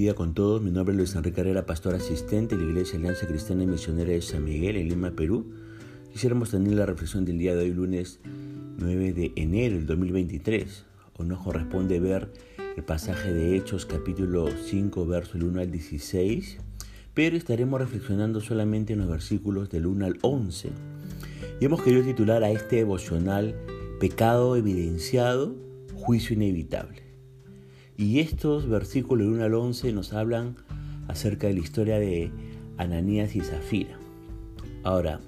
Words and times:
día 0.00 0.14
con 0.14 0.32
todos. 0.32 0.62
Mi 0.62 0.70
nombre 0.70 0.94
es 0.94 0.96
Luis 0.96 1.14
Enrique 1.14 1.36
Carrera, 1.36 1.66
pastor 1.66 1.94
asistente 1.94 2.56
de 2.56 2.64
la 2.64 2.70
Iglesia 2.70 2.98
Alianza 2.98 3.26
Cristiana 3.26 3.64
y 3.64 3.66
Misionera 3.66 4.10
de 4.10 4.22
San 4.22 4.42
Miguel 4.44 4.76
en 4.76 4.88
Lima, 4.88 5.10
Perú. 5.10 5.52
Quisiéramos 6.10 6.50
tener 6.50 6.72
la 6.72 6.86
reflexión 6.86 7.26
del 7.26 7.38
día 7.38 7.54
de 7.54 7.64
hoy, 7.64 7.74
lunes 7.74 8.18
9 8.78 9.12
de 9.12 9.32
enero 9.36 9.76
del 9.76 9.84
2023. 9.84 10.86
Hoy 11.18 11.26
nos 11.26 11.40
corresponde 11.40 12.00
ver 12.00 12.32
el 12.78 12.82
pasaje 12.82 13.30
de 13.30 13.54
Hechos, 13.54 13.84
capítulo 13.84 14.48
5, 14.50 15.06
verso 15.06 15.36
1 15.36 15.60
al 15.60 15.70
16, 15.70 16.56
pero 17.12 17.36
estaremos 17.36 17.78
reflexionando 17.78 18.40
solamente 18.40 18.94
en 18.94 19.00
los 19.00 19.08
versículos 19.10 19.68
del 19.68 19.84
1 19.84 20.06
al 20.06 20.18
11. 20.22 20.70
Y 21.60 21.64
hemos 21.66 21.82
querido 21.82 22.04
titular 22.04 22.42
a 22.42 22.50
este 22.50 22.76
devocional 22.76 23.54
Pecado 24.00 24.56
evidenciado, 24.56 25.54
juicio 25.92 26.34
inevitable. 26.34 27.09
Y 28.00 28.20
estos 28.20 28.66
versículos 28.66 29.26
del 29.26 29.34
1 29.34 29.44
al 29.44 29.54
11 29.54 29.92
nos 29.92 30.14
hablan 30.14 30.56
acerca 31.06 31.48
de 31.48 31.52
la 31.52 31.60
historia 31.60 31.98
de 31.98 32.30
Ananías 32.78 33.36
y 33.36 33.42
Zafira. 33.42 33.98
Ahora, 34.84 35.20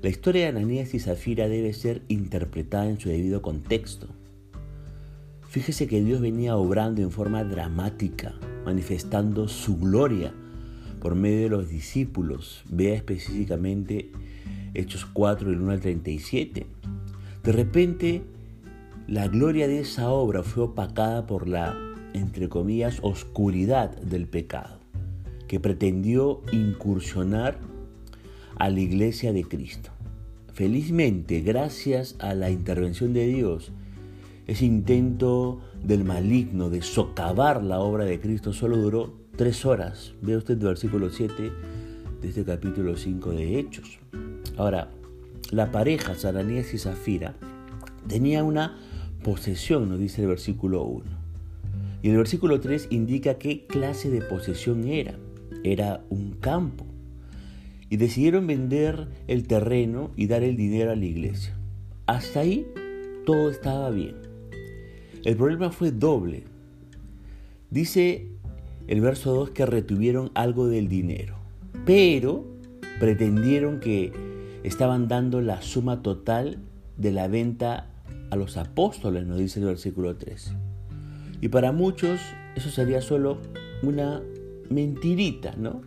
la 0.00 0.08
historia 0.08 0.44
de 0.44 0.48
Ananías 0.48 0.94
y 0.94 1.00
Zafira 1.00 1.48
debe 1.48 1.74
ser 1.74 2.00
interpretada 2.08 2.88
en 2.88 2.98
su 2.98 3.10
debido 3.10 3.42
contexto. 3.42 4.08
Fíjese 5.50 5.86
que 5.86 6.02
Dios 6.02 6.22
venía 6.22 6.56
obrando 6.56 7.02
en 7.02 7.10
forma 7.10 7.44
dramática, 7.44 8.32
manifestando 8.64 9.46
su 9.46 9.76
gloria 9.76 10.32
por 11.02 11.16
medio 11.16 11.42
de 11.42 11.50
los 11.50 11.68
discípulos. 11.68 12.64
Vea 12.70 12.94
específicamente 12.94 14.10
Hechos 14.72 15.04
4, 15.04 15.50
del 15.50 15.60
1 15.60 15.72
al 15.72 15.80
37. 15.80 16.66
De 17.42 17.52
repente, 17.52 18.22
la 19.06 19.28
gloria 19.28 19.68
de 19.68 19.80
esa 19.80 20.08
obra 20.08 20.42
fue 20.42 20.64
opacada 20.64 21.26
por 21.26 21.46
la 21.46 21.90
entre 22.14 22.48
comillas, 22.48 23.00
oscuridad 23.02 23.94
del 23.98 24.26
pecado, 24.26 24.78
que 25.46 25.60
pretendió 25.60 26.40
incursionar 26.52 27.58
a 28.56 28.70
la 28.70 28.80
iglesia 28.80 29.32
de 29.32 29.44
Cristo. 29.44 29.90
Felizmente, 30.54 31.40
gracias 31.40 32.16
a 32.20 32.34
la 32.34 32.50
intervención 32.50 33.12
de 33.12 33.26
Dios, 33.26 33.72
ese 34.46 34.64
intento 34.64 35.60
del 35.82 36.04
maligno 36.04 36.70
de 36.70 36.82
socavar 36.82 37.62
la 37.62 37.80
obra 37.80 38.04
de 38.04 38.20
Cristo 38.20 38.52
solo 38.52 38.76
duró 38.76 39.14
tres 39.36 39.64
horas. 39.64 40.12
Vea 40.22 40.38
usted 40.38 40.54
el 40.54 40.66
versículo 40.66 41.10
7 41.10 41.50
de 42.20 42.28
este 42.28 42.44
capítulo 42.44 42.96
5 42.96 43.30
de 43.32 43.58
Hechos. 43.58 43.98
Ahora, 44.56 44.90
la 45.50 45.72
pareja 45.72 46.14
Saranías 46.14 46.72
y 46.72 46.78
Zafira 46.78 47.34
tenía 48.06 48.44
una 48.44 48.78
posesión, 49.22 49.88
nos 49.88 49.98
dice 49.98 50.22
el 50.22 50.28
versículo 50.28 50.84
1. 50.84 51.13
Y 52.04 52.10
el 52.10 52.18
versículo 52.18 52.60
3 52.60 52.88
indica 52.90 53.38
qué 53.38 53.64
clase 53.66 54.10
de 54.10 54.20
posesión 54.20 54.86
era. 54.86 55.14
Era 55.62 56.04
un 56.10 56.32
campo. 56.32 56.84
Y 57.88 57.96
decidieron 57.96 58.46
vender 58.46 59.08
el 59.26 59.46
terreno 59.46 60.10
y 60.14 60.26
dar 60.26 60.42
el 60.42 60.54
dinero 60.54 60.90
a 60.90 60.96
la 60.96 61.04
iglesia. 61.06 61.56
Hasta 62.04 62.40
ahí 62.40 62.66
todo 63.24 63.48
estaba 63.48 63.88
bien. 63.88 64.16
El 65.24 65.34
problema 65.36 65.70
fue 65.70 65.92
doble. 65.92 66.44
Dice 67.70 68.28
el 68.86 69.00
verso 69.00 69.32
2 69.32 69.52
que 69.52 69.64
retuvieron 69.64 70.30
algo 70.34 70.68
del 70.68 70.88
dinero, 70.88 71.38
pero 71.86 72.44
pretendieron 73.00 73.80
que 73.80 74.12
estaban 74.62 75.08
dando 75.08 75.40
la 75.40 75.62
suma 75.62 76.02
total 76.02 76.58
de 76.98 77.12
la 77.12 77.28
venta 77.28 77.88
a 78.30 78.36
los 78.36 78.58
apóstoles, 78.58 79.26
nos 79.26 79.38
dice 79.38 79.58
el 79.58 79.64
versículo 79.64 80.16
3. 80.16 80.54
Y 81.44 81.48
para 81.50 81.72
muchos 81.72 82.22
eso 82.54 82.70
sería 82.70 83.02
solo 83.02 83.36
una 83.82 84.22
mentirita, 84.70 85.54
¿no? 85.58 85.82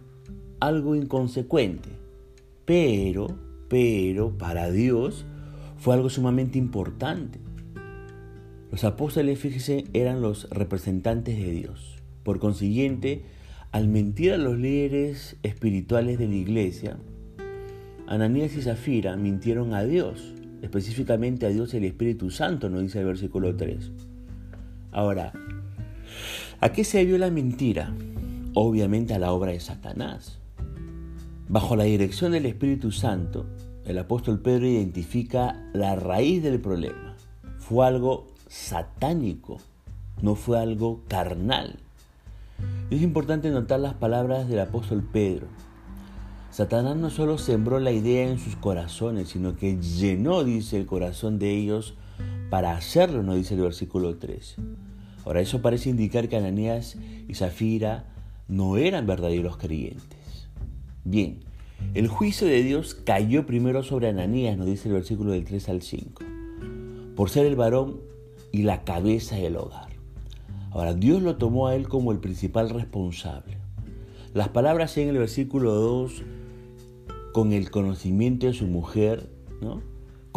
Algo 0.59 0.93
inconsecuente. 0.93 1.89
Pero, 2.63 3.39
pero 3.67 4.37
para 4.37 4.69
Dios 4.69 5.25
fue 5.79 5.95
algo 5.95 6.11
sumamente 6.11 6.59
importante. 6.59 7.39
Los 8.71 8.83
apóstoles, 8.83 9.39
fíjese, 9.39 9.85
eran 9.93 10.21
los 10.21 10.47
representantes 10.51 11.35
de 11.35 11.49
Dios. 11.49 11.95
Por 12.21 12.37
consiguiente, 12.37 13.23
al 13.71 13.87
mentir 13.87 14.33
a 14.33 14.37
los 14.37 14.59
líderes 14.59 15.37
espirituales 15.41 16.19
de 16.19 16.27
la 16.27 16.35
iglesia, 16.35 16.97
Ananías 18.05 18.55
y 18.55 18.61
Zafira 18.61 19.17
mintieron 19.17 19.73
a 19.73 19.83
Dios, 19.83 20.35
específicamente 20.61 21.47
a 21.47 21.49
Dios 21.49 21.73
el 21.73 21.85
Espíritu 21.85 22.29
Santo, 22.29 22.69
nos 22.69 22.83
dice 22.83 22.99
el 22.99 23.07
versículo 23.07 23.55
3. 23.55 23.91
Ahora, 24.91 25.33
¿a 26.61 26.69
qué 26.69 26.83
se 26.83 27.03
vio 27.05 27.17
la 27.17 27.29
mentira? 27.29 27.93
Obviamente 28.53 29.13
a 29.13 29.19
la 29.19 29.31
obra 29.31 29.51
de 29.51 29.59
Satanás. 29.59 30.39
Bajo 31.49 31.75
la 31.75 31.85
dirección 31.85 32.31
del 32.31 32.45
Espíritu 32.45 32.91
Santo, 32.91 33.45
el 33.85 33.97
apóstol 33.97 34.39
Pedro 34.39 34.67
identifica 34.67 35.63
la 35.73 35.95
raíz 35.95 36.43
del 36.43 36.59
problema. 36.59 37.15
Fue 37.57 37.85
algo 37.85 38.27
satánico, 38.47 39.57
no 40.21 40.35
fue 40.35 40.59
algo 40.59 41.01
carnal. 41.07 41.79
Es 42.89 43.01
importante 43.01 43.49
notar 43.49 43.79
las 43.79 43.93
palabras 43.93 44.47
del 44.47 44.59
apóstol 44.59 45.03
Pedro. 45.03 45.47
Satanás 46.51 46.97
no 46.97 47.09
solo 47.09 47.37
sembró 47.37 47.79
la 47.79 47.91
idea 47.91 48.27
en 48.27 48.39
sus 48.39 48.55
corazones, 48.55 49.29
sino 49.29 49.55
que 49.55 49.79
llenó, 49.79 50.43
dice, 50.43 50.77
el 50.77 50.85
corazón 50.85 51.37
de 51.39 51.51
ellos 51.51 51.93
para 52.49 52.75
hacerlo, 52.75 53.23
nos 53.23 53.35
dice 53.35 53.55
el 53.55 53.61
versículo 53.61 54.17
13. 54.17 54.61
Ahora, 55.25 55.41
eso 55.41 55.61
parece 55.61 55.89
indicar 55.89 56.29
que 56.29 56.37
Ananías 56.37 56.97
y 57.27 57.33
Zafira 57.33 58.05
no 58.47 58.77
eran 58.77 59.05
verdaderos 59.05 59.57
creyentes. 59.57 60.47
Bien, 61.03 61.39
el 61.93 62.07
juicio 62.07 62.47
de 62.47 62.63
Dios 62.63 62.95
cayó 62.95 63.45
primero 63.45 63.83
sobre 63.83 64.07
Ananías, 64.07 64.57
nos 64.57 64.67
dice 64.67 64.87
el 64.87 64.95
versículo 64.95 65.31
del 65.31 65.43
3 65.43 65.69
al 65.69 65.81
5, 65.81 66.23
por 67.15 67.29
ser 67.29 67.45
el 67.45 67.55
varón 67.55 67.99
y 68.51 68.63
la 68.63 68.83
cabeza 68.83 69.35
del 69.35 69.57
hogar. 69.57 69.89
Ahora, 70.71 70.93
Dios 70.93 71.21
lo 71.21 71.37
tomó 71.37 71.67
a 71.67 71.75
él 71.75 71.87
como 71.87 72.11
el 72.11 72.19
principal 72.19 72.69
responsable. 72.69 73.57
Las 74.33 74.49
palabras 74.49 74.97
en 74.97 75.09
el 75.09 75.17
versículo 75.17 75.73
2, 75.73 76.23
con 77.33 77.51
el 77.51 77.69
conocimiento 77.71 78.47
de 78.47 78.53
su 78.53 78.67
mujer, 78.67 79.29
¿no? 79.61 79.81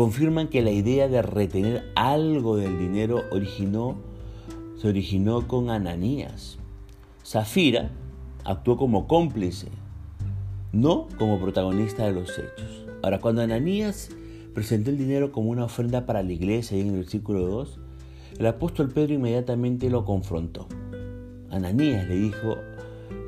Confirman 0.00 0.49
que 0.49 0.62
la 0.62 0.71
idea 0.71 1.09
de 1.09 1.21
retener 1.21 1.93
algo 1.94 2.56
del 2.56 2.78
dinero 2.78 3.25
originó, 3.31 3.97
se 4.78 4.88
originó 4.88 5.47
con 5.47 5.69
Ananías. 5.69 6.56
Zafira 7.22 7.91
actuó 8.44 8.78
como 8.78 9.06
cómplice, 9.06 9.69
no 10.72 11.06
como 11.19 11.39
protagonista 11.39 12.06
de 12.06 12.12
los 12.12 12.31
hechos. 12.31 12.87
Ahora, 13.03 13.21
cuando 13.21 13.43
Ananías 13.43 14.09
presentó 14.55 14.89
el 14.89 14.97
dinero 14.97 15.33
como 15.33 15.50
una 15.50 15.65
ofrenda 15.65 16.06
para 16.06 16.22
la 16.22 16.33
iglesia, 16.33 16.78
y 16.78 16.81
en 16.81 16.89
el 16.89 16.97
versículo 16.97 17.47
2, 17.47 17.78
el 18.39 18.47
apóstol 18.47 18.89
Pedro 18.89 19.12
inmediatamente 19.12 19.91
lo 19.91 20.06
confrontó. 20.06 20.66
Ananías 21.50 22.09
le 22.09 22.16
dijo, 22.16 22.56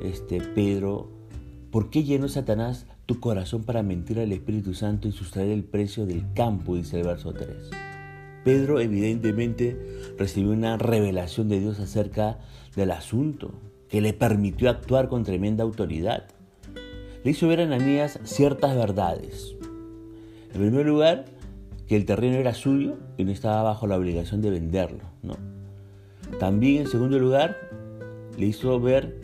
este, 0.01 0.41
Pedro, 0.41 1.07
¿por 1.69 1.91
qué 1.91 2.03
llenó 2.03 2.27
Satanás 2.29 2.87
tu 3.05 3.19
corazón 3.19 3.63
para 3.63 3.83
mentir 3.83 4.19
al 4.19 4.31
Espíritu 4.31 4.73
Santo 4.73 5.07
y 5.07 5.11
sustraer 5.11 5.49
el 5.49 5.63
precio 5.63 6.05
del 6.05 6.23
campo, 6.33 6.75
dice 6.75 6.99
el 6.99 7.07
verso 7.07 7.33
3. 7.33 7.71
Pedro 8.45 8.79
evidentemente 8.79 9.77
recibió 10.17 10.51
una 10.51 10.77
revelación 10.77 11.49
de 11.49 11.59
Dios 11.59 11.79
acerca 11.79 12.39
del 12.75 12.91
asunto, 12.91 13.53
que 13.89 14.01
le 14.01 14.13
permitió 14.13 14.69
actuar 14.69 15.07
con 15.07 15.23
tremenda 15.23 15.63
autoridad. 15.63 16.25
Le 17.23 17.31
hizo 17.31 17.47
ver 17.47 17.61
a 17.61 17.63
Ananías 17.63 18.19
ciertas 18.23 18.75
verdades. 18.75 19.55
En 20.53 20.61
primer 20.61 20.85
lugar, 20.85 21.25
que 21.87 21.95
el 21.95 22.05
terreno 22.05 22.37
era 22.37 22.53
suyo 22.53 22.97
y 23.17 23.23
no 23.23 23.31
estaba 23.31 23.63
bajo 23.63 23.87
la 23.87 23.97
obligación 23.97 24.41
de 24.41 24.49
venderlo. 24.49 25.03
¿no? 25.21 25.35
También, 26.39 26.83
en 26.83 26.87
segundo 26.87 27.19
lugar, 27.19 27.57
le 28.37 28.45
hizo 28.45 28.79
ver 28.79 29.21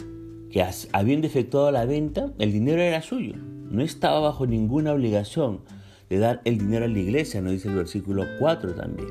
que 0.51 0.65
habiendo 0.92 1.27
efectuado 1.27 1.71
la 1.71 1.86
venta, 1.86 2.31
el 2.39 2.51
dinero 2.51 2.81
era 2.81 3.01
suyo 3.01 3.49
no 3.69 3.81
estaba 3.81 4.19
bajo 4.19 4.48
ninguna 4.48 4.94
obligación 4.94 5.62
de 6.10 6.18
dar 6.18 6.42
el 6.45 6.57
dinero 6.57 6.86
a 6.86 6.88
la 6.88 7.00
iglesia, 7.00 7.42
nos 7.42 7.54
dice 7.54 7.69
el 7.69 7.75
versículo 7.75 8.24
4 8.39 8.74
también. 8.74 9.10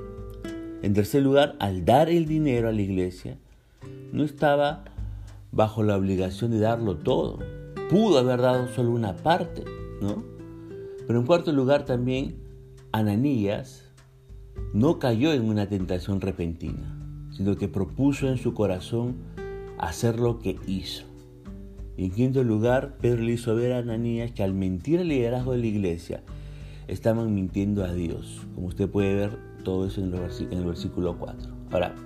En 0.83 0.95
tercer 0.95 1.23
lugar, 1.23 1.57
al 1.59 1.85
dar 1.85 2.09
el 2.09 2.27
dinero 2.27 2.69
a 2.69 2.73
la 2.73 2.83
iglesia, 2.83 3.39
no 4.13 4.25
estaba 4.25 4.85
bajo 5.53 5.83
la 5.83 5.97
obligación 5.97 6.51
de 6.51 6.61
darlo 6.61 6.97
todo. 6.97 7.39
Pudo 7.91 8.19
haber 8.19 8.41
dado 8.41 8.69
solo 8.69 8.91
una 8.91 9.17
parte, 9.17 9.65
¿no? 10.01 10.23
Pero 11.07 11.21
en 11.21 11.27
cuarto 11.27 11.53
lugar 11.53 11.85
también, 11.85 12.37
Ananías 12.93 13.85
no 14.73 14.99
cayó 14.99 15.33
en 15.33 15.49
una 15.49 15.69
tentación 15.69 16.21
repentina, 16.21 16.97
sino 17.31 17.57
que 17.57 17.69
propuso 17.69 18.29
en 18.29 18.37
su 18.37 18.55
corazón 18.55 19.17
hacer 19.79 20.21
lo 20.21 20.39
que 20.39 20.59
hizo. 20.67 21.08
En 21.99 22.13
quinto 22.13 22.45
lugar, 22.45 22.97
Pedro 23.01 23.25
le 23.25 23.33
hizo 23.33 23.57
ver 23.57 23.73
a 23.73 23.79
Ananías 23.79 24.31
que 24.31 24.45
al 24.45 24.55
mentir 24.55 25.01
al 25.01 25.09
liderazgo 25.09 25.51
de 25.51 25.59
la 25.59 25.67
iglesia, 25.67 26.23
estaban 26.87 27.35
mintiendo 27.35 27.85
a 27.85 27.93
Dios. 27.93 28.47
Como 28.55 28.69
usted 28.69 28.89
puede 28.89 29.17
ver 29.17 29.37
todo 29.65 29.85
eso 29.85 30.01
en 30.01 30.15
el 30.53 30.65
versículo 30.65 31.19
4. 31.19 31.51
Ahora, 31.73 31.97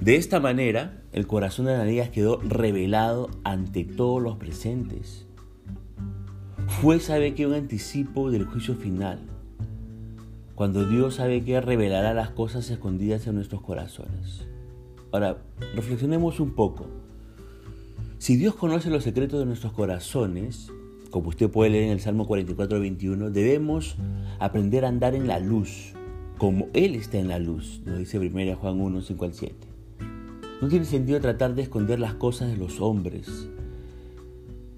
De 0.00 0.16
esta 0.16 0.40
manera, 0.40 1.02
el 1.12 1.28
corazón 1.28 1.66
de 1.66 1.74
Ananías 1.74 2.10
quedó 2.10 2.40
revelado 2.40 3.30
ante 3.44 3.84
todos 3.84 4.20
los 4.20 4.36
presentes. 4.36 5.26
Fue, 6.66 6.98
sabe 6.98 7.34
que, 7.34 7.46
un 7.46 7.54
anticipo 7.54 8.32
del 8.32 8.44
juicio 8.44 8.74
final, 8.74 9.20
cuando 10.56 10.84
Dios 10.84 11.14
sabe 11.14 11.44
que 11.44 11.60
revelará 11.60 12.12
las 12.12 12.30
cosas 12.30 12.68
escondidas 12.70 13.26
en 13.28 13.36
nuestros 13.36 13.62
corazones. 13.62 14.48
Ahora, 15.12 15.38
reflexionemos 15.74 16.40
un 16.40 16.56
poco. 16.56 16.86
Si 18.18 18.36
Dios 18.36 18.56
conoce 18.56 18.90
los 18.90 19.04
secretos 19.04 19.38
de 19.38 19.46
nuestros 19.46 19.72
corazones, 19.72 20.72
como 21.10 21.28
usted 21.28 21.48
puede 21.48 21.70
leer 21.70 21.84
en 21.84 21.90
el 21.90 22.00
Salmo 22.00 22.26
44, 22.26 22.80
21, 22.80 23.30
debemos 23.30 23.94
aprender 24.40 24.84
a 24.84 24.88
andar 24.88 25.14
en 25.14 25.28
la 25.28 25.38
luz, 25.38 25.92
como 26.36 26.66
Él 26.74 26.96
está 26.96 27.18
en 27.18 27.28
la 27.28 27.38
luz, 27.38 27.80
nos 27.86 27.96
dice 27.96 28.18
1 28.18 28.56
Juan 28.56 28.80
1, 28.80 29.02
5 29.02 29.24
al 29.24 29.34
7. 29.34 29.56
No 30.60 30.68
tiene 30.68 30.84
sentido 30.84 31.20
tratar 31.20 31.54
de 31.54 31.62
esconder 31.62 32.00
las 32.00 32.14
cosas 32.14 32.50
de 32.50 32.56
los 32.56 32.80
hombres, 32.80 33.48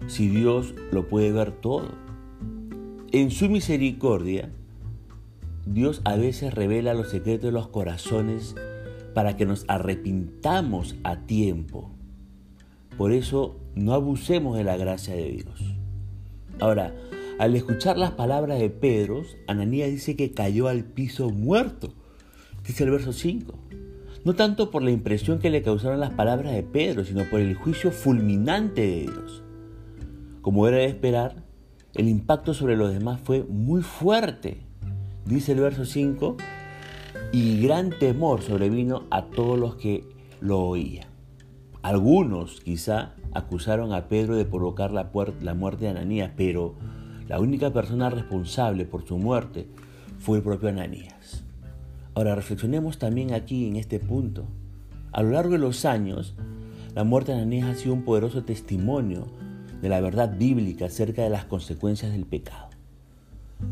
si 0.07 0.29
Dios 0.29 0.75
lo 0.93 1.09
puede 1.09 1.33
ver 1.33 1.53
todo. 1.53 1.89
En 3.11 3.31
su 3.31 3.49
misericordia, 3.49 4.51
Dios 5.65 6.03
a 6.05 6.17
veces 6.17 6.53
revela 6.53 6.93
los 6.93 7.09
secretos 7.09 7.47
de 7.47 7.53
los 7.53 7.69
corazones 7.69 8.55
para 9.15 9.39
que 9.39 9.47
nos 9.47 9.65
arrepintamos 9.67 10.97
a 11.05 11.21
tiempo. 11.25 11.91
Por 13.01 13.13
eso 13.13 13.57
no 13.75 13.95
abusemos 13.95 14.59
de 14.59 14.63
la 14.63 14.77
gracia 14.77 15.15
de 15.15 15.31
Dios. 15.31 15.75
Ahora, 16.61 16.95
al 17.39 17.57
escuchar 17.57 17.97
las 17.97 18.11
palabras 18.11 18.59
de 18.59 18.69
Pedro, 18.69 19.23
Ananías 19.47 19.89
dice 19.89 20.17
que 20.17 20.33
cayó 20.33 20.69
al 20.69 20.85
piso 20.85 21.31
muerto. 21.31 21.95
Dice 22.63 22.85
el 22.85 22.91
verso 22.91 23.15
5. 23.15 23.55
No 24.27 24.35
tanto 24.35 24.71
por 24.71 24.83
la 24.83 24.91
impresión 24.91 25.39
que 25.39 25.49
le 25.49 25.63
causaron 25.63 25.99
las 25.99 26.11
palabras 26.11 26.53
de 26.53 26.63
Pedro, 26.63 27.03
sino 27.07 27.25
por 27.25 27.41
el 27.41 27.55
juicio 27.55 27.91
fulminante 27.91 28.83
de 28.83 29.01
Dios. 29.11 29.43
Como 30.43 30.69
era 30.69 30.77
de 30.77 30.85
esperar, 30.85 31.43
el 31.95 32.07
impacto 32.07 32.53
sobre 32.53 32.77
los 32.77 32.93
demás 32.93 33.19
fue 33.25 33.45
muy 33.45 33.81
fuerte. 33.81 34.59
Dice 35.25 35.53
el 35.53 35.61
verso 35.61 35.87
5, 35.87 36.37
y 37.33 37.63
gran 37.63 37.99
temor 37.99 38.43
sobrevino 38.43 39.07
a 39.11 39.25
todos 39.25 39.59
los 39.59 39.77
que 39.77 40.05
lo 40.43 40.59
oían. 40.59 41.10
Algunos 41.83 42.61
quizá 42.61 43.15
acusaron 43.33 43.95
a 43.95 44.09
Pedro 44.09 44.37
de 44.37 44.45
provocar 44.45 44.93
la, 44.93 45.05
muerte 45.55 45.85
de 45.85 45.91
Ananías, 45.91 46.31
pero 46.37 46.75
la 47.27 47.41
única 47.41 47.73
persona 47.73 48.11
responsable 48.11 48.85
por 48.85 49.07
su 49.07 49.17
muerte 49.17 49.67
fue 50.19 50.39
el 50.39 50.45
propio 50.45 50.69
Ananías. 50.69 51.43
Ahora 52.15 52.35
reflexionemos 52.35 52.99
también 52.99 53.33
aquí 53.33 53.67
en 53.67 53.77
este 53.77 53.99
punto. 53.99 54.45
A 55.13 55.23
lo 55.23 55.31
largo 55.31 55.53
de 55.53 55.59
los 55.59 55.87
años, 55.87 56.35
la 56.95 57.05
muerte 57.05 57.33
de 57.33 57.39
Ananías 57.39 57.69
ha 57.69 57.75
sido 57.75 57.95
un 57.95 58.05
poderoso 58.05 58.45
testimonio 58.45 59.27
de 59.81 59.89
la 59.89 60.01
verdad 60.03 60.37
bíblica 60.37 60.87
acerca 60.87 61.23
de 61.23 61.31
las 61.31 61.47
consecuencias 61.47 62.13
del 62.13 62.27
pecado. 62.27 62.69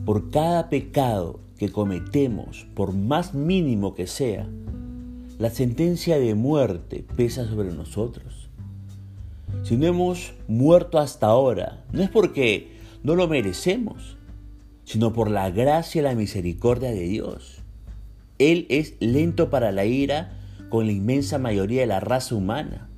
Por 0.06 0.30
cada 0.30 0.70
pecado 0.70 1.40
que 1.58 1.70
cometemos, 1.70 2.66
por 2.74 2.94
más 2.94 3.34
mínimo 3.34 3.94
que 3.94 4.06
sea, 4.06 4.46
la 5.38 5.50
sentencia 5.50 6.18
de 6.18 6.34
muerte 6.34 7.04
pesa 7.16 7.46
sobre 7.48 7.72
nosotros. 7.72 8.48
Si 9.62 9.76
no 9.76 9.86
hemos 9.86 10.34
muerto 10.48 10.98
hasta 10.98 11.26
ahora, 11.26 11.84
no 11.92 12.02
es 12.02 12.10
porque 12.10 12.72
no 13.04 13.14
lo 13.14 13.28
merecemos, 13.28 14.16
sino 14.84 15.12
por 15.12 15.30
la 15.30 15.50
gracia 15.50 16.00
y 16.00 16.02
la 16.02 16.16
misericordia 16.16 16.90
de 16.90 17.02
Dios. 17.02 17.62
Él 18.38 18.66
es 18.68 18.94
lento 18.98 19.48
para 19.48 19.70
la 19.70 19.84
ira 19.84 20.36
con 20.70 20.86
la 20.86 20.92
inmensa 20.92 21.38
mayoría 21.38 21.82
de 21.82 21.86
la 21.86 22.00
raza 22.00 22.34
humana. 22.34 22.88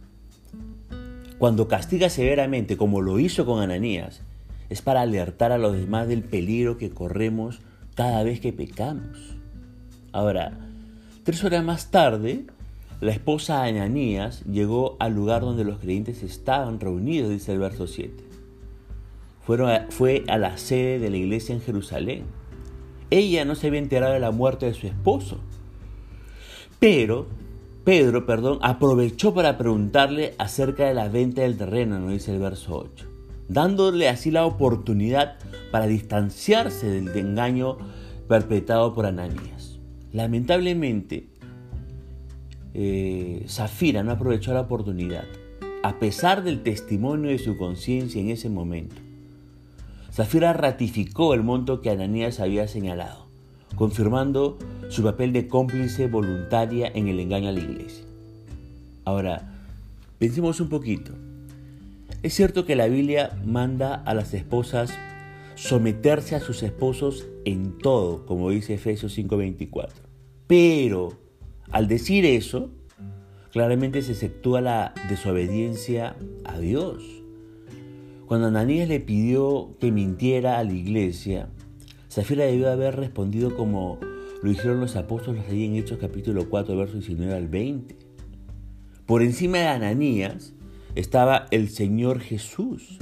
Cuando 1.38 1.68
castiga 1.68 2.08
severamente, 2.08 2.76
como 2.76 3.02
lo 3.02 3.18
hizo 3.18 3.44
con 3.44 3.62
Ananías, 3.62 4.22
es 4.70 4.82
para 4.82 5.02
alertar 5.02 5.52
a 5.52 5.58
los 5.58 5.74
demás 5.74 6.08
del 6.08 6.22
peligro 6.22 6.78
que 6.78 6.90
corremos 6.90 7.60
cada 7.94 8.22
vez 8.22 8.40
que 8.40 8.52
pecamos. 8.52 9.36
Ahora, 10.12 10.69
tres 11.22 11.44
horas 11.44 11.64
más 11.64 11.90
tarde, 11.90 12.46
la 13.00 13.12
esposa 13.12 13.62
de 13.62 13.70
Ananías 13.70 14.42
llegó 14.44 14.96
al 14.98 15.14
lugar 15.14 15.42
donde 15.42 15.64
los 15.64 15.78
creyentes 15.78 16.22
estaban 16.22 16.80
reunidos, 16.80 17.30
dice 17.30 17.52
el 17.52 17.58
verso 17.58 17.86
7. 17.86 18.24
fue 19.90 20.24
a 20.28 20.38
la 20.38 20.56
sede 20.58 20.98
de 20.98 21.10
la 21.10 21.16
iglesia 21.16 21.54
en 21.54 21.60
Jerusalén. 21.60 22.24
Ella 23.10 23.44
no 23.44 23.54
se 23.54 23.68
había 23.68 23.80
enterado 23.80 24.12
de 24.12 24.20
la 24.20 24.30
muerte 24.30 24.66
de 24.66 24.74
su 24.74 24.86
esposo. 24.86 25.38
Pero 26.78 27.26
Pedro, 27.84 28.26
perdón, 28.26 28.58
aprovechó 28.62 29.34
para 29.34 29.58
preguntarle 29.58 30.34
acerca 30.38 30.86
de 30.86 30.94
la 30.94 31.08
venta 31.08 31.42
del 31.42 31.56
terreno, 31.56 31.98
nos 31.98 32.12
dice 32.12 32.32
el 32.32 32.38
verso 32.38 32.76
8, 32.76 33.06
dándole 33.48 34.08
así 34.08 34.30
la 34.30 34.44
oportunidad 34.44 35.38
para 35.72 35.86
distanciarse 35.86 36.86
del 36.88 37.08
engaño 37.16 37.78
perpetrado 38.28 38.94
por 38.94 39.06
Ananías. 39.06 39.59
Lamentablemente, 40.12 41.28
eh, 42.74 43.44
Zafira 43.48 44.02
no 44.02 44.12
aprovechó 44.12 44.52
la 44.52 44.62
oportunidad, 44.62 45.24
a 45.82 45.98
pesar 45.98 46.42
del 46.42 46.62
testimonio 46.62 47.30
de 47.30 47.38
su 47.38 47.56
conciencia 47.56 48.20
en 48.20 48.30
ese 48.30 48.48
momento. 48.48 48.96
Zafira 50.12 50.52
ratificó 50.52 51.34
el 51.34 51.42
monto 51.42 51.80
que 51.80 51.90
Ananías 51.90 52.40
había 52.40 52.66
señalado, 52.66 53.26
confirmando 53.76 54.58
su 54.88 55.04
papel 55.04 55.32
de 55.32 55.46
cómplice 55.46 56.08
voluntaria 56.08 56.90
en 56.92 57.08
el 57.08 57.20
engaño 57.20 57.48
a 57.48 57.52
la 57.52 57.60
iglesia. 57.60 58.04
Ahora, 59.04 59.52
pensemos 60.18 60.60
un 60.60 60.68
poquito. 60.68 61.12
Es 62.22 62.34
cierto 62.34 62.66
que 62.66 62.76
la 62.76 62.86
Biblia 62.86 63.38
manda 63.44 63.94
a 63.94 64.14
las 64.14 64.34
esposas 64.34 64.92
someterse 65.54 66.34
a 66.36 66.40
sus 66.40 66.62
esposos 66.62 67.26
en 67.44 67.78
todo, 67.78 68.26
como 68.26 68.50
dice 68.50 68.74
Efesios 68.74 69.12
5:24. 69.16 69.90
Pero 70.46 71.12
al 71.70 71.86
decir 71.88 72.24
eso, 72.24 72.70
claramente 73.52 74.02
se 74.02 74.12
efectúa 74.12 74.60
la 74.60 74.94
desobediencia 75.08 76.16
a 76.44 76.58
Dios. 76.58 77.04
Cuando 78.26 78.46
Ananías 78.46 78.88
le 78.88 79.00
pidió 79.00 79.76
que 79.80 79.90
mintiera 79.90 80.58
a 80.58 80.64
la 80.64 80.72
iglesia, 80.72 81.48
Zafira 82.10 82.44
debió 82.44 82.70
haber 82.70 82.96
respondido 82.96 83.56
como 83.56 83.98
lo 84.42 84.50
hicieron 84.50 84.80
los 84.80 84.96
apóstoles 84.96 85.44
ahí 85.48 85.64
en 85.66 85.76
Hechos 85.76 85.98
capítulo 86.00 86.48
4, 86.48 86.76
versos 86.76 87.06
19 87.06 87.34
al 87.34 87.48
20. 87.48 87.96
Por 89.04 89.22
encima 89.22 89.58
de 89.58 89.66
Ananías 89.66 90.54
estaba 90.94 91.46
el 91.50 91.68
Señor 91.68 92.20
Jesús. 92.20 92.98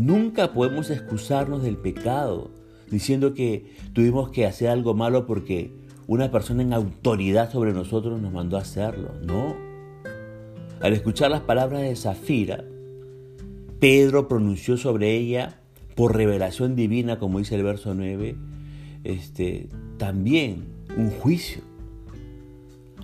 Nunca 0.00 0.54
podemos 0.54 0.88
excusarnos 0.88 1.62
del 1.62 1.76
pecado 1.76 2.50
diciendo 2.90 3.34
que 3.34 3.66
tuvimos 3.92 4.30
que 4.30 4.46
hacer 4.46 4.70
algo 4.70 4.94
malo 4.94 5.26
porque 5.26 5.72
una 6.06 6.30
persona 6.30 6.62
en 6.62 6.72
autoridad 6.72 7.52
sobre 7.52 7.74
nosotros 7.74 8.18
nos 8.18 8.32
mandó 8.32 8.56
a 8.56 8.62
hacerlo. 8.62 9.10
No. 9.22 9.54
Al 10.80 10.94
escuchar 10.94 11.30
las 11.30 11.42
palabras 11.42 11.82
de 11.82 11.94
Zafira, 11.96 12.64
Pedro 13.78 14.26
pronunció 14.26 14.78
sobre 14.78 15.14
ella 15.14 15.60
por 15.94 16.16
revelación 16.16 16.76
divina, 16.76 17.18
como 17.18 17.38
dice 17.38 17.56
el 17.56 17.62
verso 17.62 17.92
9, 17.92 18.36
este, 19.04 19.68
también 19.98 20.64
un 20.96 21.10
juicio. 21.10 21.60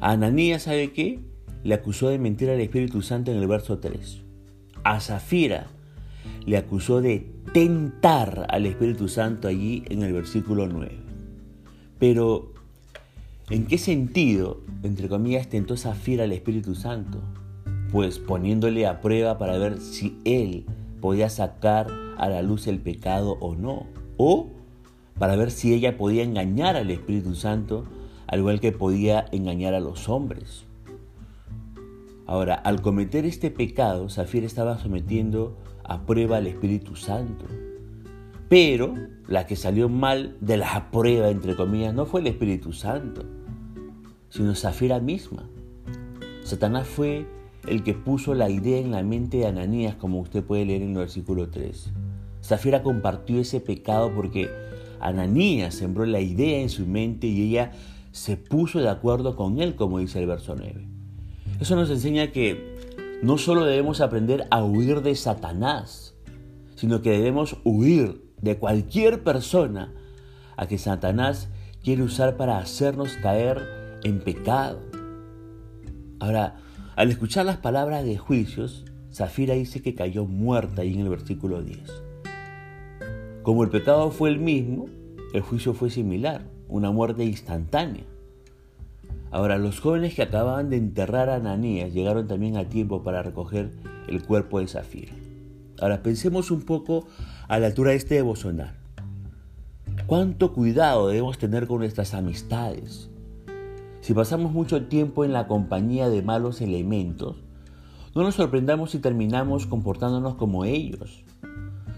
A 0.01 0.13
Ananías, 0.13 0.63
¿sabe 0.63 0.93
qué? 0.93 1.21
Le 1.63 1.75
acusó 1.75 2.09
de 2.09 2.19
mentir 2.19 2.49
al 2.49 2.61
Espíritu 2.61 3.03
Santo 3.03 3.33
en 3.33 3.37
el 3.37 3.47
verso 3.47 3.81
3. 3.81 4.23
A 4.83 4.99
Zafira 5.01 5.76
le 6.47 6.57
acusó 6.57 7.01
de 7.01 7.27
tentar 7.53 8.47
al 8.49 8.67
Espíritu 8.67 9.09
Santo 9.09 9.49
allí 9.49 9.85
en 9.89 10.03
el 10.03 10.13
versículo 10.13 10.69
9. 10.69 10.97
Pero, 11.99 12.53
¿en 13.51 13.67
qué 13.67 13.79
sentido, 13.79 14.61
entre 14.83 15.09
comillas, 15.09 15.49
tentó 15.49 15.77
Zafira 15.77 16.25
al 16.25 16.33
Espíritu 16.33 16.75
Santo? 16.75 17.21
Pues 17.91 18.19
poniéndole 18.19 18.87
a 18.87 19.01
prueba 19.01 19.39
para 19.39 19.59
ver 19.59 19.81
si 19.81 20.19
él 20.25 20.67
podía 21.01 21.29
sacar 21.29 21.89
a 22.17 22.29
la 22.29 22.43
luz 22.43 22.67
el 22.67 22.79
pecado 22.79 23.37
o 23.41 23.55
no. 23.55 23.87
O 24.17 24.49
para 25.19 25.37
ver 25.37 25.51
si 25.51 25.73
ella 25.73 25.97
podía 25.97 26.23
engañar 26.23 26.77
al 26.77 26.91
Espíritu 26.91 27.35
Santo, 27.35 27.85
al 28.27 28.41
igual 28.41 28.61
que 28.61 28.73
podía 28.73 29.27
engañar 29.33 29.75
a 29.75 29.81
los 29.81 30.09
hombres. 30.09 30.65
Ahora, 32.27 32.55
al 32.55 32.83
cometer 32.83 33.25
este 33.25 33.51
pecado, 33.51 34.09
Zafira 34.11 34.47
estaba 34.47 34.79
sometiendo 34.79 35.57
a 35.89 36.05
prueba 36.05 36.39
al 36.39 36.47
Espíritu 36.47 36.97
Santo. 36.97 37.47
Pero 38.49 38.95
la 39.29 39.47
que 39.47 39.57
salió 39.57 39.89
mal 39.89 40.37
de 40.41 40.57
la 40.57 40.91
prueba, 40.91 41.31
entre 41.31 41.57
comillas, 41.57 41.95
no 41.95 42.07
fue 42.07 42.21
el 42.21 42.29
Espíritu 42.29 42.73
Santo, 42.73 43.23
sino 44.29 44.55
Zafira 44.55 45.01
misma. 45.01 45.49
Satanás 46.45 46.87
fue 46.87 47.27
el 47.67 47.83
que 47.83 47.95
puso 47.95 48.35
la 48.35 48.49
idea 48.49 48.79
en 48.79 48.93
la 48.93 49.03
mente 49.03 49.39
de 49.39 49.47
Ananías, 49.47 49.97
como 49.97 50.21
usted 50.21 50.45
puede 50.45 50.65
leer 50.65 50.83
en 50.83 50.91
el 50.91 50.99
versículo 50.99 51.49
3. 51.49 51.91
Zafira 52.43 52.83
compartió 52.83 53.41
ese 53.41 53.61
pecado 53.61 54.13
porque 54.15 54.49
Ananías 55.01 55.75
sembró 55.75 56.07
la 56.07 56.21
idea 56.21 56.61
en 56.61 56.69
su 56.69 56.87
mente 56.87 57.27
y 57.27 57.43
ella 57.49 57.73
se 58.13 58.37
puso 58.37 58.79
de 58.79 58.89
acuerdo 58.89 59.35
con 59.37 59.61
él, 59.61 59.75
como 59.75 59.99
dice 59.99 60.21
el 60.21 60.27
verso 60.27 60.55
9. 60.57 60.87
Eso 61.61 61.75
nos 61.75 61.91
enseña 61.91 62.31
que 62.33 62.77
no 63.23 63.39
solo 63.39 63.65
debemos 63.65 64.01
aprender 64.01 64.47
a 64.51 64.63
huir 64.63 65.03
de 65.03 65.15
Satanás, 65.15 66.15
sino 66.75 67.03
que 67.03 67.11
debemos 67.11 67.57
huir 67.65 68.23
de 68.41 68.59
cualquier 68.59 69.23
persona 69.23 69.93
a 70.57 70.67
que 70.67 70.79
Satanás 70.79 71.49
quiere 71.83 72.03
usar 72.03 72.37
para 72.37 72.59
hacernos 72.59 73.17
caer 73.23 73.99
en 74.05 74.21
pecado. 74.21 74.81
Ahora, 76.21 76.57
al 76.95 77.11
escuchar 77.11 77.47
las 77.47 77.57
palabras 77.59 78.05
de 78.05 78.19
juicios, 78.19 78.85
Zafira 79.13 79.55
dice 79.55 79.83
que 79.83 79.95
cayó 79.95 80.27
muerta 80.27 80.83
ahí 80.83 80.95
en 80.95 81.01
el 81.01 81.09
versículo 81.09 81.63
10. 81.63 82.03
Como 83.43 83.65
el 83.65 83.71
pecado 83.71 84.11
fue 84.11 84.29
el 84.29 84.39
mismo, 84.39 84.87
el 85.33 85.41
juicio 85.41 85.73
fue 85.73 85.91
similar, 85.91 86.43
una 86.69 86.91
muerte 86.91 87.25
instantánea. 87.25 88.05
Ahora, 89.31 89.59
los 89.59 89.81
jóvenes 89.81 90.15
que 90.15 90.23
acababan 90.23 90.71
de 90.71 90.77
enterrar 90.77 91.29
a 91.29 91.37
Ananías 91.37 91.93
llegaron 91.93 92.27
también 92.27 92.57
a 92.57 92.69
tiempo 92.69 93.03
para 93.03 93.23
recoger 93.23 93.71
el 94.09 94.23
cuerpo 94.25 94.61
de 94.61 94.69
Zafira. 94.69 95.13
Ahora, 95.81 96.03
pensemos 96.03 96.51
un 96.51 96.63
poco 96.63 97.07
a 97.49 97.59
la 97.59 97.67
altura 97.67 97.91
de 97.91 97.97
este 97.97 98.15
devocional. 98.15 98.75
¿Cuánto 100.07 100.53
cuidado 100.53 101.09
debemos 101.09 101.39
tener 101.39 101.67
con 101.67 101.79
nuestras 101.79 102.15
amistades? 102.15 103.11
Si 104.01 104.15
pasamos 104.15 104.53
mucho 104.53 104.87
tiempo 104.87 105.25
en 105.25 105.33
la 105.33 105.49
compañía 105.49 106.09
de 106.09 106.23
malos 106.23 106.61
elementos, 106.61 107.37
no 108.15 108.23
nos 108.23 108.37
sorprendamos 108.37 108.93
si 108.93 109.01
terminamos 109.01 109.67
comportándonos 109.67 110.37
como 110.37 110.65
ellos. 110.65 111.25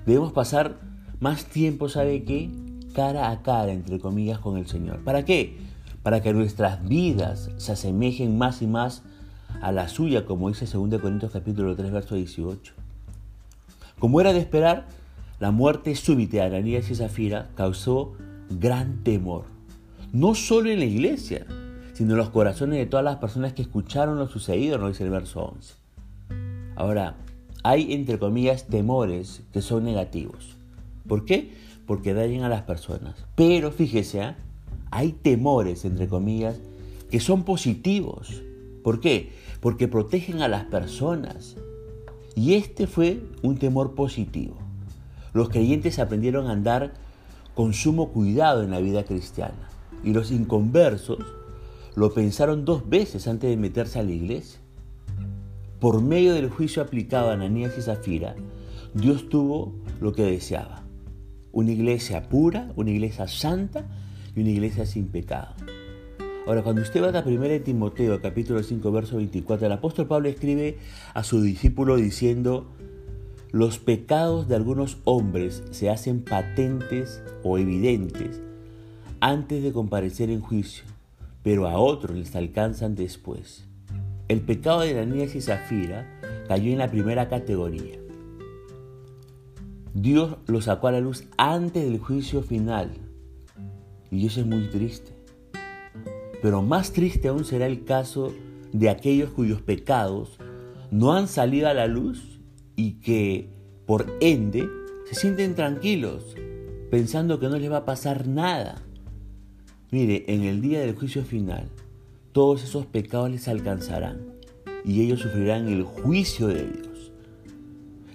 Debemos 0.06 0.32
pasar 0.32 0.80
más 1.20 1.44
tiempo, 1.44 1.88
¿sabe 1.88 2.24
qué? 2.24 2.50
Cara 2.94 3.30
a 3.30 3.42
cara, 3.42 3.72
entre 3.72 4.00
comillas, 4.00 4.38
con 4.38 4.56
el 4.56 4.66
Señor. 4.66 5.04
¿Para 5.04 5.24
qué? 5.24 5.58
Para 6.02 6.20
que 6.22 6.32
nuestras 6.32 6.86
vidas 6.86 7.50
se 7.56 7.72
asemejen 7.72 8.38
más 8.38 8.62
y 8.62 8.66
más 8.66 9.02
a 9.60 9.72
la 9.72 9.88
suya, 9.88 10.24
como 10.24 10.48
dice 10.48 10.66
2 10.66 11.00
Corintios 11.00 11.32
capítulo 11.32 11.74
3, 11.74 11.90
verso 11.90 12.14
18. 12.14 12.72
Como 13.98 14.20
era 14.20 14.32
de 14.32 14.38
esperar, 14.38 14.86
la 15.40 15.50
muerte 15.50 15.94
súbita 15.94 16.38
de 16.38 16.42
Ananías 16.42 16.90
y 16.90 16.94
Zafira 16.94 17.50
causó 17.54 18.14
gran 18.50 19.02
temor, 19.02 19.44
no 20.12 20.34
solo 20.34 20.70
en 20.70 20.78
la 20.78 20.84
iglesia, 20.84 21.46
sino 21.92 22.12
en 22.12 22.18
los 22.18 22.30
corazones 22.30 22.78
de 22.78 22.86
todas 22.86 23.04
las 23.04 23.16
personas 23.16 23.52
que 23.52 23.62
escucharon 23.62 24.18
lo 24.18 24.28
sucedido, 24.28 24.78
nos 24.78 24.90
dice 24.90 25.04
el 25.04 25.10
verso 25.10 25.52
11. 25.56 25.74
Ahora, 26.76 27.16
hay 27.64 27.92
entre 27.92 28.18
comillas 28.18 28.66
temores 28.66 29.42
que 29.52 29.62
son 29.62 29.84
negativos. 29.84 30.56
¿Por 31.08 31.24
qué? 31.24 31.52
Porque 31.86 32.14
dañan 32.14 32.44
a 32.44 32.48
las 32.48 32.62
personas. 32.62 33.16
Pero 33.34 33.72
fíjese, 33.72 34.22
¿ah? 34.22 34.36
Hay 34.90 35.12
temores 35.12 35.84
entre 35.84 36.08
comillas 36.08 36.60
que 37.10 37.20
son 37.20 37.44
positivos. 37.44 38.42
¿Por 38.82 39.00
qué? 39.00 39.32
Porque 39.60 39.88
protegen 39.88 40.42
a 40.42 40.48
las 40.48 40.64
personas. 40.64 41.56
Y 42.34 42.54
este 42.54 42.86
fue 42.86 43.20
un 43.42 43.58
temor 43.58 43.94
positivo. 43.94 44.56
Los 45.32 45.48
creyentes 45.48 45.98
aprendieron 45.98 46.46
a 46.46 46.52
andar 46.52 46.94
con 47.54 47.74
sumo 47.74 48.10
cuidado 48.10 48.62
en 48.62 48.70
la 48.70 48.80
vida 48.80 49.04
cristiana. 49.04 49.68
Y 50.04 50.12
los 50.12 50.30
inconversos 50.30 51.18
lo 51.96 52.14
pensaron 52.14 52.64
dos 52.64 52.88
veces 52.88 53.26
antes 53.26 53.50
de 53.50 53.56
meterse 53.56 53.98
a 53.98 54.04
la 54.04 54.12
iglesia. 54.12 54.60
Por 55.80 56.00
medio 56.00 56.34
del 56.34 56.48
juicio 56.48 56.82
aplicado 56.82 57.30
a 57.30 57.34
Ananías 57.34 57.76
y 57.76 57.82
Zafira, 57.82 58.36
Dios 58.94 59.28
tuvo 59.28 59.74
lo 60.00 60.12
que 60.12 60.22
deseaba. 60.22 60.84
Una 61.52 61.72
iglesia 61.72 62.28
pura, 62.28 62.72
una 62.76 62.90
iglesia 62.90 63.26
santa 63.26 63.84
y 64.34 64.40
una 64.40 64.50
iglesia 64.50 64.86
sin 64.86 65.08
pecado. 65.08 65.54
Ahora, 66.46 66.62
cuando 66.62 66.80
usted 66.80 67.02
va 67.02 67.18
a 67.18 67.22
1 67.22 67.60
Timoteo, 67.62 68.20
capítulo 68.22 68.62
5, 68.62 68.90
verso 68.90 69.16
24, 69.16 69.66
el 69.66 69.72
apóstol 69.72 70.06
Pablo 70.06 70.28
escribe 70.28 70.78
a 71.12 71.22
su 71.22 71.42
discípulo 71.42 71.96
diciendo, 71.96 72.66
los 73.52 73.78
pecados 73.78 74.48
de 74.48 74.56
algunos 74.56 74.98
hombres 75.04 75.62
se 75.70 75.90
hacen 75.90 76.22
patentes 76.22 77.22
o 77.42 77.58
evidentes 77.58 78.40
antes 79.20 79.62
de 79.62 79.72
comparecer 79.72 80.30
en 80.30 80.40
juicio, 80.40 80.84
pero 81.42 81.66
a 81.66 81.78
otros 81.78 82.16
les 82.16 82.34
alcanzan 82.36 82.94
después. 82.94 83.64
El 84.28 84.40
pecado 84.40 84.80
de 84.80 84.98
Ananías 84.98 85.34
y 85.34 85.40
Zafira 85.40 86.06
cayó 86.48 86.70
en 86.70 86.78
la 86.78 86.90
primera 86.90 87.28
categoría. 87.28 87.98
Dios 89.94 90.36
lo 90.46 90.60
sacó 90.60 90.88
a 90.88 90.92
la 90.92 91.00
luz 91.00 91.24
antes 91.36 91.84
del 91.84 91.98
juicio 91.98 92.42
final. 92.42 93.07
Y 94.10 94.26
eso 94.26 94.40
es 94.40 94.46
muy 94.46 94.68
triste. 94.68 95.12
Pero 96.42 96.62
más 96.62 96.92
triste 96.92 97.28
aún 97.28 97.44
será 97.44 97.66
el 97.66 97.84
caso 97.84 98.32
de 98.72 98.88
aquellos 98.88 99.30
cuyos 99.30 99.60
pecados 99.62 100.38
no 100.90 101.12
han 101.12 101.28
salido 101.28 101.68
a 101.68 101.74
la 101.74 101.86
luz 101.86 102.40
y 102.76 102.92
que, 103.00 103.50
por 103.86 104.06
ende, 104.20 104.68
se 105.06 105.14
sienten 105.14 105.54
tranquilos, 105.54 106.36
pensando 106.90 107.40
que 107.40 107.48
no 107.48 107.58
les 107.58 107.70
va 107.70 107.78
a 107.78 107.84
pasar 107.84 108.28
nada. 108.28 108.82
Mire, 109.90 110.24
en 110.28 110.44
el 110.44 110.60
día 110.60 110.80
del 110.80 110.94
juicio 110.94 111.24
final, 111.24 111.68
todos 112.32 112.62
esos 112.62 112.86
pecados 112.86 113.30
les 113.30 113.48
alcanzarán 113.48 114.20
y 114.84 115.02
ellos 115.02 115.20
sufrirán 115.20 115.68
el 115.68 115.82
juicio 115.82 116.46
de 116.46 116.66
Dios. 116.66 117.12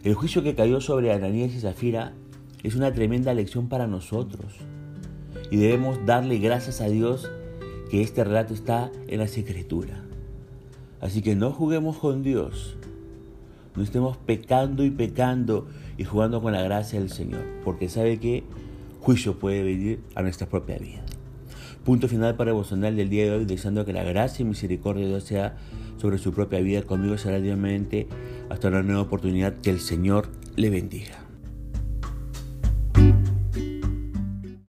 El 0.04 0.14
juicio 0.14 0.44
que 0.44 0.56
cayó 0.56 0.82
sobre 0.82 1.12
Ananías 1.12 1.54
y 1.54 1.60
Zafira 1.60 2.14
es 2.62 2.76
una 2.76 2.94
tremenda 2.94 3.34
lección 3.34 3.68
para 3.70 3.88
nosotros 3.88 4.54
y 5.52 5.58
debemos 5.58 6.06
darle 6.06 6.38
gracias 6.40 6.82
a 6.82 6.88
Dios 6.88 7.30
que 7.90 8.02
este 8.02 8.24
relato 8.24 8.54
está 8.54 8.92
en 9.08 9.20
la 9.20 9.26
escritura. 9.26 10.04
Así 11.02 11.22
que 11.22 11.36
no 11.36 11.52
juguemos 11.52 11.98
con 11.98 12.24
Dios, 12.24 12.78
no 13.76 13.84
estemos 13.84 14.18
pecando 14.18 14.84
y 14.84 14.92
pecando 14.92 15.68
y 15.98 16.04
jugando 16.04 16.42
con 16.42 16.54
la 16.54 16.62
gracia 16.62 17.00
del 17.00 17.12
Señor, 17.12 17.44
porque 17.64 17.90
sabe 17.90 18.20
que 18.20 18.44
juicio 19.02 19.38
puede 19.38 19.64
venir 19.64 20.00
a 20.16 20.22
nuestra 20.22 20.48
propia 20.48 20.78
vida. 20.78 21.04
Punto 21.84 22.08
final 22.08 22.36
para 22.36 22.52
el 22.52 22.56
devocional 22.56 22.96
del 22.96 23.10
día 23.10 23.26
de 23.26 23.32
hoy, 23.32 23.46
deseando 23.46 23.86
que 23.86 23.92
la 23.92 24.04
gracia 24.04 24.44
y 24.44 24.46
misericordia 24.46 25.04
de 25.04 25.10
Dios 25.10 25.26
sea 25.26 25.58
sobre 25.98 26.18
su 26.18 26.32
propia 26.34 26.60
vida. 26.60 26.84
Conmigo 26.84 27.18
será 27.18 27.42
diariamente 27.42 28.08
hasta 28.50 28.70
una 28.70 28.84
nueva 28.84 29.02
oportunidad. 29.02 29.56
Que 29.56 29.70
el 29.70 29.82
Señor 29.82 30.30
le 30.56 30.70
bendiga. 30.70 31.23